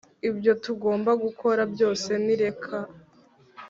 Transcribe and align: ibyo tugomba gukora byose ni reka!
ibyo 0.29 0.51
tugomba 0.63 1.11
gukora 1.23 1.61
byose 1.73 2.09
ni 2.23 2.35
reka! 2.43 2.75